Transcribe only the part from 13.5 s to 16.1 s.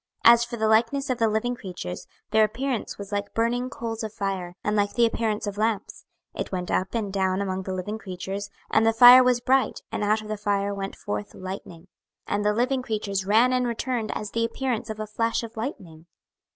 and returned as the appearance of a flash of lightning.